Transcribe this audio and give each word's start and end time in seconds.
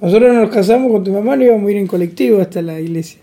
Nosotros 0.00 0.32
nos 0.32 0.50
casamos 0.50 0.92
con 0.92 1.02
tu 1.02 1.12
mamá, 1.12 1.34
no 1.34 1.44
íbamos 1.44 1.66
a 1.66 1.70
ir 1.72 1.76
en 1.78 1.86
colectivo 1.88 2.40
hasta 2.40 2.62
la 2.62 2.80
iglesia. 2.80 3.18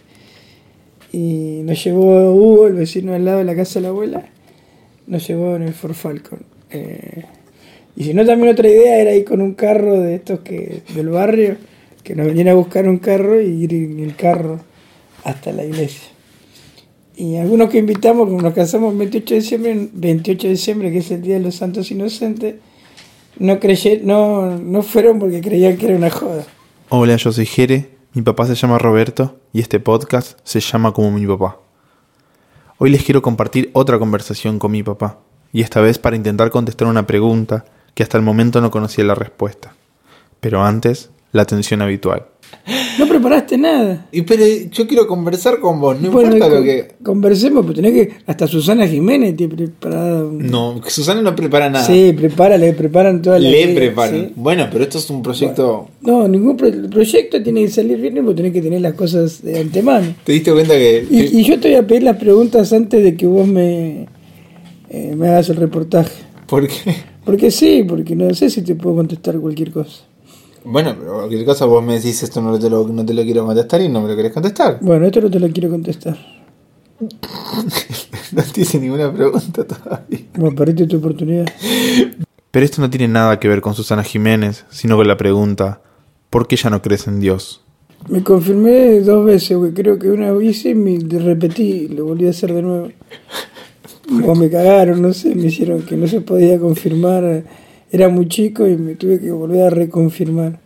Y 1.13 1.61
nos 1.63 1.81
llevó 1.81 2.33
Hugo, 2.33 2.67
el 2.67 2.73
vecino 2.73 3.13
al 3.13 3.23
lado 3.23 3.37
de 3.37 3.45
la 3.45 3.55
casa 3.55 3.79
de 3.79 3.83
la 3.83 3.89
abuela, 3.89 4.25
nos 5.07 5.25
llevó 5.25 5.55
en 5.55 5.61
el 5.61 5.73
Ford 5.73 5.93
Falcon. 5.93 6.39
Eh, 6.71 7.23
y 7.95 8.03
si 8.03 8.13
no, 8.13 8.25
también 8.25 8.51
otra 8.51 8.67
idea 8.67 8.99
era 8.99 9.13
ir 9.13 9.23
con 9.23 9.39
un 9.39 9.53
carro 9.53 10.01
de 10.01 10.15
estos 10.15 10.41
que 10.41 10.81
del 10.93 11.07
barrio, 11.07 11.55
que 12.03 12.13
nos 12.13 12.25
venían 12.25 12.49
a 12.49 12.55
buscar 12.55 12.89
un 12.89 12.97
carro 12.97 13.39
y 13.39 13.63
ir 13.63 13.73
en 13.73 13.99
el 14.01 14.15
carro 14.17 14.59
hasta 15.23 15.53
la 15.53 15.63
iglesia. 15.63 16.09
Y 17.15 17.37
algunos 17.37 17.69
que 17.69 17.77
invitamos, 17.77 18.27
como 18.27 18.41
nos 18.41 18.53
casamos 18.53 18.91
el 18.91 18.99
28 18.99 19.33
de 19.33 19.39
diciembre, 19.39 19.89
28 19.93 20.47
de 20.47 20.53
diciembre, 20.53 20.91
que 20.91 20.97
es 20.97 21.09
el 21.11 21.21
Día 21.21 21.35
de 21.35 21.39
los 21.39 21.55
Santos 21.55 21.89
Inocentes, 21.89 22.55
no, 23.39 23.59
creye, 23.61 24.01
no, 24.03 24.57
no 24.57 24.81
fueron 24.81 25.19
porque 25.19 25.39
creían 25.39 25.77
que 25.77 25.85
era 25.85 25.95
una 25.95 26.09
joda. 26.09 26.45
Hola, 26.89 27.15
yo 27.15 27.31
soy 27.31 27.47
Jere, 27.47 27.97
mi 28.13 28.21
papá 28.21 28.45
se 28.45 28.53
llama 28.53 28.77
Roberto 28.77 29.39
y 29.51 29.59
este 29.59 29.79
podcast 29.79 30.37
se 30.43 30.59
llama 30.59 30.91
como 30.91 31.09
mi 31.09 31.25
papá. 31.25 31.57
Hoy 32.77 32.91
les 32.91 33.03
quiero 33.03 33.23
compartir 33.23 33.71
otra 33.73 33.97
conversación 33.97 34.59
con 34.59 34.71
mi 34.71 34.83
papá, 34.83 35.17
y 35.51 35.61
esta 35.61 35.81
vez 35.81 35.97
para 35.97 36.15
intentar 36.15 36.51
contestar 36.51 36.87
una 36.87 37.07
pregunta 37.07 37.65
que 37.95 38.03
hasta 38.03 38.19
el 38.19 38.23
momento 38.23 38.61
no 38.61 38.69
conocía 38.69 39.03
la 39.03 39.15
respuesta. 39.15 39.73
Pero 40.39 40.63
antes, 40.63 41.09
la 41.35 41.41
atención 41.43 41.81
habitual. 41.81 42.25
No 42.97 43.07
preparaste 43.07 43.57
nada. 43.57 44.07
Y 44.11 44.21
pero 44.21 44.45
yo 44.71 44.87
quiero 44.87 45.05
conversar 45.07 45.59
con 45.59 45.81
vos, 45.81 45.99
no 45.99 46.11
Bueno, 46.11 46.33
importa 46.35 46.55
lo 46.55 46.63
que. 46.63 46.95
Conversemos, 47.03 47.63
pero 47.65 47.75
tenés 47.75 47.91
que. 47.93 48.13
Hasta 48.25 48.47
Susana 48.47 48.87
Jiménez 48.87 49.35
te 49.35 49.47
preparada. 49.49 50.23
un- 50.25 50.47
No, 50.49 50.79
Susana 50.87 51.21
no 51.21 51.35
prepara 51.35 51.69
nada. 51.69 51.85
Sí, 51.85 52.13
prepara, 52.15 52.57
le 52.57 52.71
preparan 52.73 53.21
toda 53.21 53.39
la. 53.39 53.49
Le 53.49 53.75
preparan. 53.75 54.27
sí. 54.27 54.33
Bueno, 54.35 54.67
pero 54.71 54.83
esto 54.85 54.97
es 54.99 55.09
un 55.09 55.21
proyecto. 55.21 55.89
No, 56.01 56.27
ningún 56.27 56.55
pro- 56.55 56.67
el 56.67 56.87
proyecto 56.89 57.43
tiene 57.43 57.61
que 57.65 57.71
salir 57.71 57.99
bien 57.99 58.15
porque 58.23 58.35
tenés 58.35 58.53
que 58.53 58.61
tener 58.61 58.79
las 58.81 58.93
cosas 58.93 59.41
de 59.43 59.59
antemano. 59.59 60.13
¿Te 60.23 60.31
diste 60.31 60.53
cuenta 60.53 60.73
que.? 60.75 61.05
Y, 61.09 61.39
y 61.39 61.43
yo 61.43 61.59
te 61.59 61.67
voy 61.69 61.77
a 61.77 61.85
pedir 61.85 62.03
las 62.03 62.17
preguntas 62.17 62.71
antes 62.71 63.03
de 63.03 63.15
que 63.17 63.27
vos 63.27 63.45
me, 63.47 64.07
eh, 64.89 65.13
me 65.17 65.27
hagas 65.27 65.49
el 65.49 65.57
reportaje. 65.57 66.23
¿Por 66.47 66.67
qué? 66.67 66.95
Porque 67.25 67.49
sí, 67.51 67.83
porque 67.87 68.15
no 68.15 68.33
sé 68.35 68.49
si 68.49 68.61
te 68.61 68.75
puedo 68.75 68.95
contestar 68.97 69.37
cualquier 69.39 69.71
cosa. 69.71 70.03
Bueno, 70.65 70.95
pero 70.99 71.13
cualquier 71.13 71.45
cosa 71.45 71.65
vos 71.65 71.83
me 71.83 71.95
decís 71.95 72.21
esto 72.23 72.41
no 72.41 72.57
te, 72.57 72.69
lo, 72.69 72.87
no 72.87 73.05
te 73.05 73.13
lo 73.13 73.23
quiero 73.23 73.45
contestar 73.45 73.81
y 73.81 73.89
no 73.89 74.01
me 74.01 74.09
lo 74.09 74.15
querés 74.15 74.33
contestar. 74.33 74.79
Bueno, 74.81 75.05
esto 75.05 75.21
no 75.21 75.29
te 75.29 75.39
lo 75.39 75.49
quiero 75.49 75.69
contestar. 75.69 76.17
No 78.31 78.41
te 78.41 78.61
hice 78.61 78.79
ninguna 78.79 79.13
pregunta 79.13 79.63
todavía. 79.65 80.19
Bueno, 80.35 80.55
perdiste 80.55 80.87
tu 80.87 80.97
oportunidad. 80.97 81.45
Pero 82.51 82.65
esto 82.65 82.81
no 82.81 82.89
tiene 82.89 83.07
nada 83.07 83.39
que 83.39 83.47
ver 83.47 83.61
con 83.61 83.73
Susana 83.75 84.03
Jiménez, 84.03 84.65
sino 84.69 84.97
con 84.97 85.07
la 85.07 85.15
pregunta, 85.15 85.81
¿por 86.29 86.47
qué 86.47 86.55
ya 86.55 86.69
no 86.69 86.81
crees 86.81 87.07
en 87.07 87.19
Dios? 87.19 87.63
Me 88.09 88.23
confirmé 88.23 88.99
dos 89.01 89.25
veces, 89.25 89.57
porque 89.57 89.73
creo 89.73 89.99
que 89.99 90.09
una 90.09 90.33
hice 90.43 90.69
y 90.69 90.75
me 90.75 90.97
repetí, 91.19 91.87
lo 91.87 92.05
volví 92.05 92.27
a 92.27 92.31
hacer 92.31 92.53
de 92.53 92.61
nuevo. 92.61 92.89
O 94.27 94.35
me 94.35 94.51
cagaron, 94.51 95.01
no 95.01 95.13
sé, 95.13 95.33
me 95.33 95.47
hicieron 95.47 95.81
que 95.81 95.97
no 95.97 96.07
se 96.07 96.21
podía 96.21 96.59
confirmar. 96.59 97.43
Era 97.91 98.09
muy 98.09 98.27
chico 98.27 98.67
y 98.67 98.75
me 98.77 98.95
tuve 98.95 99.19
que 99.19 99.31
volver 99.31 99.63
a 99.63 99.69
reconfirmar. 99.69 100.59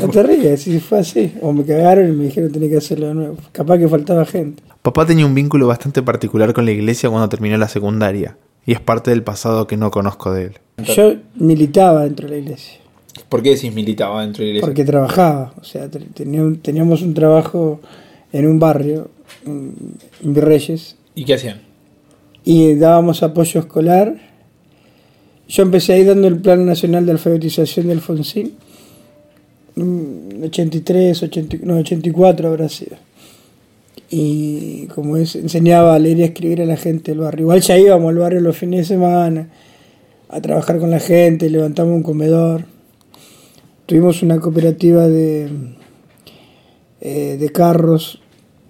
No 0.00 0.08
te 0.08 0.22
rías, 0.22 0.60
si 0.60 0.78
fue 0.80 0.98
así. 0.98 1.34
O 1.40 1.52
me 1.52 1.64
cagaron 1.64 2.08
y 2.08 2.12
me 2.12 2.24
dijeron 2.24 2.50
que 2.50 2.54
tenía 2.54 2.70
que 2.70 2.76
hacerlo 2.76 3.08
de 3.08 3.14
nuevo. 3.14 3.36
Capaz 3.52 3.78
que 3.78 3.88
faltaba 3.88 4.24
gente. 4.24 4.62
Papá 4.82 5.06
tenía 5.06 5.24
un 5.26 5.34
vínculo 5.34 5.66
bastante 5.66 6.02
particular 6.02 6.52
con 6.52 6.64
la 6.64 6.72
iglesia 6.72 7.08
cuando 7.08 7.28
terminó 7.28 7.56
la 7.56 7.68
secundaria, 7.68 8.36
y 8.66 8.72
es 8.72 8.80
parte 8.80 9.10
del 9.10 9.22
pasado 9.22 9.66
que 9.66 9.76
no 9.76 9.90
conozco 9.90 10.32
de 10.32 10.46
él. 10.46 10.52
Yo 10.78 11.14
militaba 11.36 12.04
dentro 12.04 12.26
de 12.28 12.34
la 12.34 12.40
iglesia. 12.40 12.78
¿Por 13.28 13.42
qué 13.42 13.50
decís 13.50 13.72
militaba 13.72 14.22
dentro 14.22 14.40
de 14.42 14.46
la 14.46 14.50
iglesia? 14.56 14.66
Porque 14.66 14.84
trabajaba. 14.84 15.54
O 15.60 15.64
sea, 15.64 15.88
teníamos 15.88 17.02
un 17.02 17.14
trabajo 17.14 17.80
en 18.32 18.46
un 18.46 18.58
barrio, 18.58 19.08
en 19.46 19.74
Virreyes, 20.22 20.96
¿Y 21.14 21.24
qué 21.24 21.34
hacían? 21.34 21.60
y 22.44 22.74
dábamos 22.74 23.22
apoyo 23.22 23.60
escolar. 23.60 24.31
Yo 25.48 25.62
empecé 25.62 25.94
ahí 25.94 26.04
dando 26.04 26.28
el 26.28 26.38
Plan 26.38 26.64
Nacional 26.64 27.04
de 27.06 27.12
Alfabetización 27.12 27.86
de 27.86 27.92
Alfonsín. 27.92 28.52
Mm, 29.74 30.44
83, 30.44 31.22
80, 31.22 31.56
no, 31.62 31.76
84 31.78 32.48
habrá 32.48 32.68
sido. 32.68 32.96
Y 34.10 34.86
como 34.88 35.16
es, 35.16 35.36
enseñaba 35.36 35.94
a 35.94 35.98
leer 35.98 36.18
y 36.18 36.22
escribir 36.24 36.62
a 36.62 36.66
la 36.66 36.76
gente 36.76 37.12
del 37.12 37.20
barrio. 37.20 37.44
Igual 37.44 37.60
ya 37.60 37.78
íbamos 37.78 38.10
al 38.10 38.18
barrio 38.18 38.40
los 38.40 38.56
fines 38.56 38.80
de 38.80 38.94
semana 38.94 39.48
a 40.32 40.40
trabajar 40.40 40.78
con 40.78 40.90
la 40.90 40.98
gente, 40.98 41.48
levantamos 41.50 41.94
un 41.94 42.02
comedor. 42.02 42.64
Tuvimos 43.86 44.22
una 44.22 44.40
cooperativa 44.40 45.06
de, 45.06 45.50
eh, 47.00 47.36
de 47.38 47.48
carros, 47.50 48.20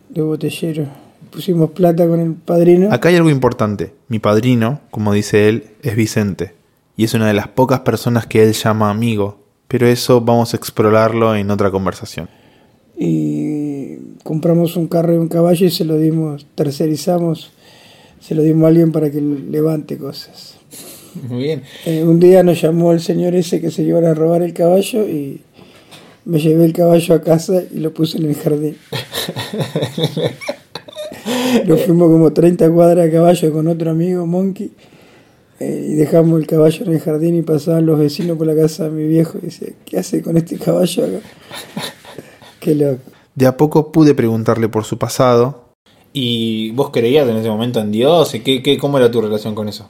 de 0.09 0.23
botelleros. 0.23 0.89
Pusimos 1.31 1.71
plata 1.71 2.07
con 2.07 2.21
el 2.21 2.35
padrino. 2.35 2.93
Acá 2.93 3.09
hay 3.09 3.17
algo 3.17 3.31
importante. 3.31 3.93
Mi 4.09 4.19
padrino, 4.19 4.81
como 4.91 5.13
dice 5.13 5.49
él, 5.49 5.65
es 5.83 5.95
Vicente, 5.95 6.53
y 7.03 7.07
es 7.07 7.15
una 7.15 7.27
de 7.27 7.35
las 7.35 7.49
pocas 7.49 7.81
personas 7.81 8.29
que 8.29 8.45
él 8.45 8.53
llama 8.53 8.89
amigo, 8.89 9.41
pero 9.67 9.89
eso 9.89 10.21
vamos 10.21 10.55
a 10.55 10.57
explorarlo 10.57 11.35
en 11.35 11.51
otra 11.51 11.73
conversación. 11.73 12.29
y 12.97 13.97
compramos 14.23 14.77
un 14.77 14.87
carro 14.87 15.13
y 15.13 15.17
un 15.17 15.27
caballo 15.27 15.67
y 15.67 15.71
se 15.73 15.85
lo 15.85 15.99
dimos, 15.99 16.47
tercerizamos, 16.55 17.51
se 18.21 18.37
lo 18.37 18.45
dimos 18.45 18.67
a 18.67 18.69
alguien 18.69 18.93
para 18.93 19.11
que 19.11 19.21
levante 19.21 19.99
cosas. 19.99 20.59
Muy 21.29 21.43
bien. 21.43 21.65
Eh, 21.87 22.05
un 22.05 22.21
día 22.21 22.45
nos 22.45 22.63
llamó 22.63 22.93
el 22.93 23.01
señor 23.01 23.35
ese 23.35 23.61
que 23.61 23.73
se 23.73 23.83
iban 23.83 24.05
a 24.05 24.15
robar 24.15 24.43
el 24.43 24.55
caballo 24.55 25.03
y 25.03 25.41
me 26.25 26.39
llevé 26.39 26.67
el 26.67 26.73
caballo 26.73 27.17
a 27.17 27.21
casa 27.21 27.65
y 27.69 27.81
lo 27.81 27.93
puse 27.93 28.19
en 28.19 28.27
el 28.27 28.37
jardín. 28.37 28.77
Nos 31.67 31.83
fuimos 31.83 32.13
como 32.13 32.33
30 32.33 32.71
cuadras 32.71 33.09
a 33.09 33.11
caballo 33.11 33.53
con 33.53 33.67
otro 33.67 33.91
amigo, 33.91 34.25
Monkey, 34.25 34.71
eh, 35.63 35.87
y 35.91 35.95
dejamos 35.95 36.41
el 36.41 36.47
caballo 36.47 36.85
en 36.87 36.93
el 36.93 37.01
jardín 37.01 37.37
y 37.37 37.43
pasaban 37.43 37.87
los 37.87 37.99
vecinos 37.99 38.37
por 38.39 38.47
la 38.47 38.55
casa 38.55 38.85
de 38.85 38.91
mi 38.91 39.07
viejo 39.07 39.39
y 39.43 39.47
dice, 39.47 39.75
¿qué 39.85 39.99
hace 39.99 40.23
con 40.23 40.37
este 40.37 40.57
caballo 40.59 41.05
acá? 41.05 41.19
Qué 42.61 42.75
loco. 42.75 43.01
De 43.35 43.47
a 43.47 43.57
poco 43.57 43.91
pude 43.93 44.15
preguntarle 44.15 44.69
por 44.69 44.85
su 44.85 44.99
pasado, 44.99 45.61
¿Y 46.15 46.73
vos 46.73 46.91
creías 46.91 47.27
en 47.27 47.37
ese 47.39 47.49
momento 47.49 47.81
en 47.81 47.91
Dios? 47.91 48.35
¿Y 48.35 48.41
qué, 48.41 48.63
qué, 48.63 48.77
¿Cómo 48.77 48.99
era 48.99 49.11
tu 49.11 49.23
relación 49.23 49.55
con 49.55 49.67
eso? 49.71 49.89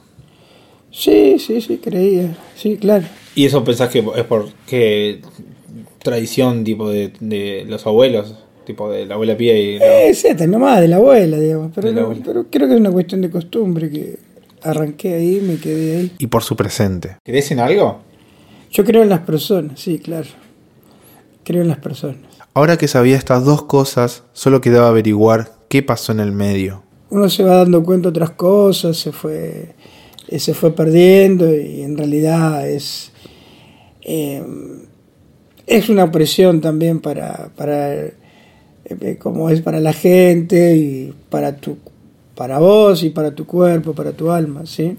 Sí, 0.89 1.37
sí, 1.37 1.59
sí, 1.59 1.79
creía. 1.79 2.37
Sí, 2.55 2.77
claro. 2.77 3.03
¿Y 3.35 3.43
eso 3.45 3.61
pensás 3.65 3.89
que 3.89 3.99
es 4.15 4.23
por 4.23 4.47
qué 4.65 5.19
tradición 6.01 6.63
tipo 6.63 6.89
de, 6.89 7.11
de 7.19 7.65
los 7.67 7.85
abuelos? 7.85 8.35
Tipo 8.65 8.89
de 8.89 9.05
la 9.05 9.15
abuela 9.15 9.35
Pía 9.35 9.57
y... 9.59 9.79
la- 9.79 10.03
Eh, 10.03 10.13
sí, 10.13 10.29
nomás 10.47 10.79
de 10.79 10.87
la 10.87 10.95
abuela, 10.95 11.37
digamos. 11.37 11.71
Pero, 11.75 11.89
De 11.89 11.93
la 11.93 11.99
no- 12.01 12.05
abuela. 12.07 12.23
pero 12.25 12.45
creo 12.49 12.67
que 12.69 12.73
es 12.75 12.79
una 12.79 12.91
cuestión 12.91 13.21
de 13.21 13.29
costumbre 13.29 13.89
que 13.89 14.17
arranqué 14.63 15.13
ahí, 15.13 15.41
me 15.41 15.57
quedé 15.57 15.97
ahí. 15.97 16.11
y 16.17 16.27
por 16.27 16.43
su 16.43 16.55
presente. 16.55 17.17
¿Crees 17.23 17.51
en 17.51 17.59
algo? 17.59 18.01
Yo 18.71 18.83
creo 18.83 19.03
en 19.03 19.09
las 19.09 19.19
personas, 19.21 19.79
sí, 19.79 19.99
claro. 19.99 20.27
Creo 21.43 21.61
en 21.61 21.67
las 21.67 21.77
personas. 21.77 22.17
Ahora 22.53 22.77
que 22.77 22.87
sabía 22.87 23.17
estas 23.17 23.45
dos 23.45 23.63
cosas, 23.63 24.23
solo 24.33 24.61
quedaba 24.61 24.87
averiguar 24.87 25.51
qué 25.69 25.83
pasó 25.83 26.11
en 26.11 26.19
el 26.19 26.31
medio. 26.31 26.83
Uno 27.09 27.29
se 27.29 27.43
va 27.43 27.57
dando 27.57 27.83
cuenta 27.83 28.09
de 28.09 28.09
otras 28.09 28.31
cosas, 28.31 28.97
se 28.97 29.11
fue, 29.11 29.75
eh, 30.27 30.39
se 30.39 30.53
fue 30.53 30.75
perdiendo 30.75 31.53
y 31.53 31.81
en 31.81 31.97
realidad 31.97 32.67
es, 32.67 33.11
eh, 34.01 34.43
es 35.67 35.89
una 35.89 36.11
presión 36.11 36.61
también 36.61 36.99
para, 36.99 37.49
para 37.55 37.93
eh, 37.93 38.13
eh, 38.85 39.17
como 39.17 39.49
es 39.49 39.61
para 39.61 39.79
la 39.79 39.93
gente 39.93 40.75
y 40.75 41.13
para 41.29 41.55
tu 41.55 41.77
para 42.35 42.59
vos 42.59 43.03
y 43.03 43.09
para 43.09 43.33
tu 43.35 43.45
cuerpo, 43.45 43.93
para 43.93 44.11
tu 44.11 44.31
alma, 44.31 44.65
¿sí? 44.65 44.97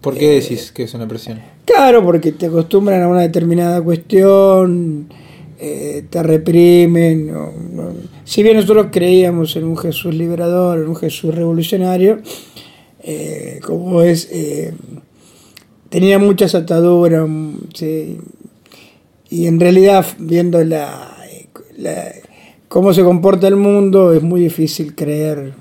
¿Por 0.00 0.16
qué 0.16 0.30
decís 0.40 0.70
que 0.72 0.84
es 0.84 0.94
una 0.94 1.08
presión? 1.08 1.40
Claro, 1.64 2.04
porque 2.04 2.30
te 2.32 2.46
acostumbran 2.46 3.02
a 3.02 3.08
una 3.08 3.22
determinada 3.22 3.82
cuestión, 3.82 5.08
eh, 5.58 6.04
te 6.08 6.22
reprimen. 6.22 7.32
no- 7.32 7.52
no. 7.72 7.88
Si 8.24 8.42
bien 8.42 8.56
nosotros 8.56 8.88
creíamos 8.92 9.56
en 9.56 9.64
un 9.64 9.76
Jesús 9.76 10.14
liberador, 10.14 10.78
en 10.80 10.88
un 10.88 10.96
Jesús 10.96 11.34
revolucionario, 11.34 12.18
eh, 13.02 13.58
como 13.64 14.02
es, 14.02 14.28
eh, 14.30 14.74
tenía 15.88 16.18
muchas 16.18 16.54
ataduras, 16.54 17.28
sí, 17.74 18.18
y 19.30 19.46
en 19.46 19.58
realidad 19.58 20.06
viendo 20.18 20.62
la, 20.62 21.16
la- 21.76 22.12
cómo 22.68 22.92
se 22.94 23.02
comporta 23.02 23.48
el 23.48 23.56
mundo, 23.56 24.12
es 24.12 24.22
muy 24.22 24.40
difícil 24.40 24.94
creer 24.94 25.52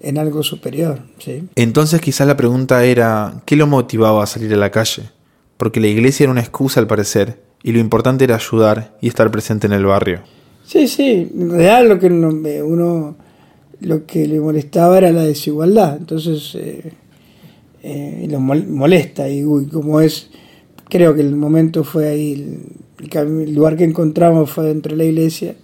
en 0.00 0.18
algo 0.18 0.42
superior. 0.42 1.00
¿sí? 1.18 1.44
Entonces 1.56 2.00
quizás 2.00 2.26
la 2.26 2.36
pregunta 2.36 2.84
era, 2.84 3.42
¿qué 3.44 3.56
lo 3.56 3.66
motivaba 3.66 4.22
a 4.22 4.26
salir 4.26 4.52
a 4.54 4.56
la 4.56 4.70
calle? 4.70 5.10
Porque 5.56 5.80
la 5.80 5.88
iglesia 5.88 6.24
era 6.24 6.32
una 6.32 6.40
excusa 6.40 6.80
al 6.80 6.86
parecer, 6.86 7.40
y 7.62 7.72
lo 7.72 7.80
importante 7.80 8.24
era 8.24 8.36
ayudar 8.36 8.96
y 9.00 9.08
estar 9.08 9.30
presente 9.30 9.66
en 9.66 9.72
el 9.72 9.84
barrio. 9.84 10.20
Sí, 10.64 10.86
sí, 10.86 11.28
en 11.34 11.50
realidad 11.50 11.86
lo 11.88 11.98
que 11.98 12.08
me- 12.10 12.62
uno 12.62 13.16
lo 13.80 14.06
que 14.06 14.26
le 14.26 14.40
molestaba 14.40 14.98
era 14.98 15.10
la 15.12 15.22
desigualdad, 15.24 15.96
entonces 15.96 16.54
eh, 16.56 16.92
eh, 17.82 18.26
lo 18.30 18.38
mol- 18.40 18.66
molesta 18.66 19.28
y 19.28 19.44
uy, 19.44 19.66
como 19.66 20.00
es, 20.00 20.30
creo 20.88 21.14
que 21.14 21.20
el 21.20 21.34
momento 21.36 21.84
fue 21.84 22.08
ahí 22.08 22.32
el 22.32 22.58
el 23.14 23.54
lugar 23.54 23.76
que 23.76 23.84
encontramos 23.84 24.50
fue 24.50 24.64
dentro 24.66 24.90
de 24.90 24.96
la 24.98 25.04
iglesia. 25.04 25.54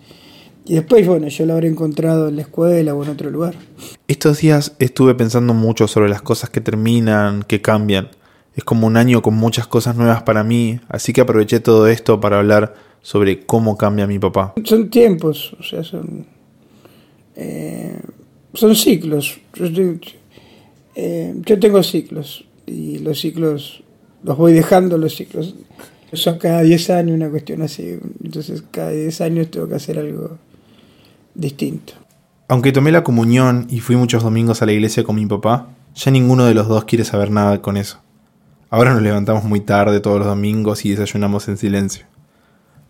Y 0.67 0.75
después, 0.75 1.07
bueno, 1.07 1.29
yo 1.29 1.45
lo 1.45 1.53
habré 1.55 1.69
encontrado 1.69 2.29
en 2.29 2.37
la 2.37 2.43
escuela 2.43 2.95
o 2.95 3.05
en 3.05 3.11
otro 3.11 3.31
lugar. 3.31 3.55
Estos 4.09 4.39
días 4.41 4.75
estuve 4.79 5.15
pensando 5.15 5.53
mucho 5.53 5.87
sobre 5.89 6.09
las 6.09 6.23
cosas 6.23 6.49
que 6.51 6.61
terminan, 6.63 7.43
que 7.43 7.61
cambian. 7.61 8.09
Es 8.57 8.65
como 8.65 8.87
un 8.87 8.97
año 8.97 9.21
con 9.21 9.35
muchas 9.35 9.67
cosas 9.67 9.97
nuevas 9.97 10.23
para 10.23 10.43
mí, 10.45 10.81
así 10.89 11.13
que 11.13 11.21
aproveché 11.21 11.61
todo 11.61 11.87
esto 11.89 12.21
para 12.21 12.39
hablar 12.39 12.75
sobre 13.03 13.45
cómo 13.45 13.77
cambia 13.77 14.07
mi 14.07 14.19
papá. 14.19 14.55
Son 14.65 14.89
tiempos, 14.89 15.55
o 15.59 15.63
sea, 15.63 15.83
son. 15.85 16.27
eh, 17.37 17.99
son 18.55 18.75
ciclos. 18.77 19.39
Yo, 19.55 19.67
estoy- 19.67 20.01
eh, 20.95 21.35
yo 21.45 21.59
tengo 21.59 21.83
ciclos 21.83 22.45
y 22.67 22.99
los 23.01 23.21
ciclos 23.21 23.83
los 24.23 24.37
voy 24.39 24.53
dejando 24.53 24.97
los 24.97 25.17
ciclos. 25.17 25.55
Son 26.13 26.39
cada 26.39 26.63
10 26.63 26.89
años 26.91 27.17
una 27.17 27.29
cuestión 27.29 27.61
así. 27.63 27.99
Entonces, 28.23 28.63
cada 28.71 28.91
10 28.93 29.21
años 29.21 29.51
tengo 29.51 29.69
que 29.69 29.75
hacer 29.75 29.99
algo 29.99 30.39
distinto. 31.35 31.95
Aunque 32.49 32.73
tomé 32.73 32.93
la 32.93 33.05
comunión 33.05 33.67
y 33.71 33.81
fui 33.81 33.97
muchos 33.97 34.23
domingos 34.23 34.61
a 34.63 34.67
la 34.67 34.73
iglesia 34.73 35.03
con 35.05 35.17
mi 35.17 35.27
papá, 35.27 35.69
ya 35.95 36.11
ninguno 36.11 36.45
de 36.45 36.55
los 36.55 36.69
dos 36.69 36.85
quiere 36.85 37.05
saber 37.05 37.31
nada 37.31 37.61
con 37.63 37.77
eso. 37.77 38.01
Ahora 38.71 38.93
nos 38.93 39.03
levantamos 39.03 39.45
muy 39.45 39.61
tarde 39.61 40.01
todos 40.01 40.19
los 40.19 40.27
domingos 40.27 40.85
y 40.85 40.91
desayunamos 40.91 41.49
en 41.49 41.57
silencio. 41.57 42.07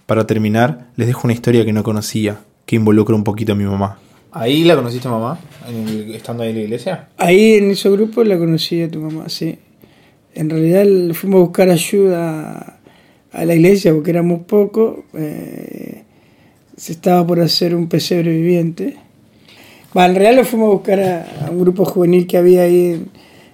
Para 0.07 0.27
terminar, 0.27 0.89
les 0.97 1.07
dejo 1.07 1.23
una 1.25 1.33
historia 1.35 1.65
que 1.65 1.73
no 1.73 1.83
conocía, 1.83 2.41
que 2.67 2.77
involucra 2.77 3.15
un 3.15 3.25
poquito 3.25 3.53
a 3.53 3.57
mi 3.57 3.65
mamá. 3.65 3.99
¿Ahí 4.33 4.65
la 4.65 4.75
conociste 4.75 5.09
mamá? 5.09 5.39
¿En 5.69 5.89
el- 5.89 6.15
¿Estando 6.15 6.43
ahí 6.43 6.51
en 6.51 6.57
la 6.57 6.63
iglesia? 6.63 7.09
Ahí 7.19 7.53
en 7.55 7.71
ese 7.71 7.89
grupo 7.91 8.25
la 8.25 8.37
conocí 8.39 8.83
a 8.83 8.91
tu 8.91 9.01
mamá, 9.01 9.29
sí. 9.29 9.59
En 10.35 10.51
realidad 10.51 10.85
fuimos 11.15 11.39
a 11.39 11.45
buscar 11.45 11.71
ayuda 11.71 12.81
a 13.33 13.45
la 13.45 13.55
iglesia 13.55 13.93
porque 13.95 14.11
éramos 14.11 14.41
pocos. 14.43 14.97
eh, 15.15 16.04
se 16.77 16.93
estaba 16.93 17.27
por 17.27 17.41
hacer 17.41 17.75
un 17.75 17.89
pesebre 17.89 18.31
viviente. 18.33 18.97
Va, 19.97 20.07
en 20.07 20.15
realidad 20.15 20.37
lo 20.43 20.45
fuimos 20.45 20.69
a 20.69 20.73
buscar 20.73 21.01
a, 21.01 21.47
a 21.47 21.51
un 21.51 21.61
grupo 21.61 21.85
juvenil 21.85 22.27
que 22.27 22.37
había 22.37 22.63
ahí 22.63 22.87
en, 22.95 23.09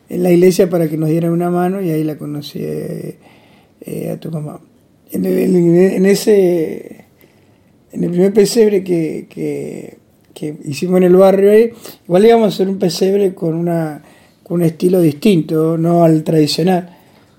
en 0.08 0.22
la 0.22 0.31
iglesia 0.31 0.69
para 0.70 0.88
que 0.88 0.96
nos 0.96 1.11
dieran 1.11 1.32
una 1.32 1.50
mano 1.50 1.82
y 1.82 1.90
ahí 1.90 2.02
la 2.05 2.17
conocí 2.17 2.58
eh, 2.62 3.17
eh, 3.82 4.11
a 4.11 4.17
tu 4.19 4.31
mamá. 4.31 4.61
En, 5.12 5.25
el- 5.26 5.38
en- 5.38 5.76
en 5.76 6.06
ese, 6.06 7.05
en 7.93 8.05
el 8.05 8.11
primer 8.11 8.32
pesebre 8.32 8.82
que, 8.82 9.26
que, 9.28 9.99
que 10.32 10.55
hicimos 10.64 10.96
en 10.99 11.05
el 11.05 11.17
barrio 11.17 11.50
ahí, 11.50 11.70
igual 12.06 12.25
íbamos 12.25 12.46
a 12.46 12.49
hacer 12.55 12.69
un 12.69 12.78
pesebre 12.78 13.34
con, 13.34 13.55
una, 13.55 14.02
con 14.43 14.61
un 14.61 14.67
estilo 14.67 15.00
distinto, 15.00 15.76
no 15.76 16.05
al 16.05 16.25
tradicional, 16.25 16.96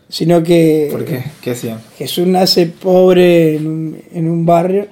sino 0.10 0.44
que 0.44 0.90
¿Por 0.92 1.06
qué? 1.06 1.24
¿Qué 1.42 1.52
hacían? 1.52 1.80
Jesús 1.98 2.28
nace 2.28 2.68
pobre 2.68 3.56
en 3.56 3.66
un, 3.68 3.98
en 4.14 4.30
un 4.30 4.46
barrio 4.46 4.88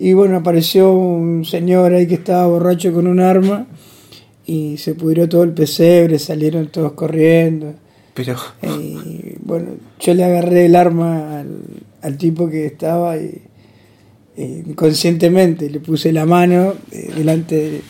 y 0.00 0.14
bueno, 0.14 0.38
apareció 0.38 0.92
un 0.92 1.44
señor 1.44 1.92
ahí 1.92 2.06
que 2.06 2.14
estaba 2.14 2.46
borracho 2.46 2.90
con 2.90 3.06
un 3.06 3.20
arma 3.20 3.66
y 4.46 4.78
se 4.78 4.94
pudrió 4.94 5.28
todo 5.28 5.42
el 5.42 5.52
pesebre, 5.52 6.18
salieron 6.18 6.68
todos 6.68 6.92
corriendo. 6.92 7.74
Pero. 8.14 8.34
Y 8.62 9.34
bueno, 9.40 9.72
yo 10.00 10.14
le 10.14 10.24
agarré 10.24 10.64
el 10.66 10.74
arma 10.74 11.40
al, 11.40 11.58
al 12.00 12.16
tipo 12.16 12.48
que 12.48 12.64
estaba 12.64 13.18
y, 13.18 13.42
y 14.38 14.42
inconscientemente 14.70 15.68
le 15.68 15.80
puse 15.80 16.14
la 16.14 16.24
mano 16.24 16.74
eh, 16.90 17.10
delante 17.14 17.56
de... 17.56 17.80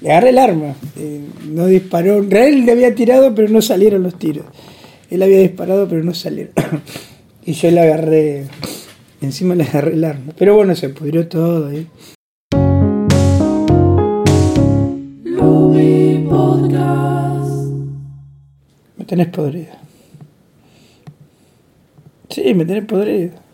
Le 0.00 0.10
agarré 0.10 0.30
el 0.30 0.38
arma, 0.38 0.74
eh, 0.96 1.20
no 1.50 1.66
disparó. 1.66 2.18
En 2.18 2.30
realidad 2.32 2.58
él 2.58 2.66
le 2.66 2.72
había 2.72 2.94
tirado, 2.96 3.32
pero 3.34 3.48
no 3.48 3.62
salieron 3.62 4.02
los 4.02 4.18
tiros. 4.18 4.46
Él 5.08 5.22
había 5.22 5.38
disparado, 5.38 5.86
pero 5.88 6.02
no 6.02 6.14
salieron. 6.14 6.52
y 7.44 7.52
yo 7.52 7.70
le 7.70 7.80
agarré, 7.80 8.46
encima 9.20 9.54
el 9.54 10.04
arma. 10.04 10.32
Pero 10.38 10.54
bueno, 10.54 10.74
se 10.74 10.88
pudrió 10.90 11.28
todo. 11.28 11.70
¿eh? 11.70 11.86
Me 18.96 19.04
tenés 19.04 19.28
podrido. 19.28 19.72
Sí, 22.30 22.54
me 22.54 22.64
tenés 22.64 22.84
podrido. 22.84 23.47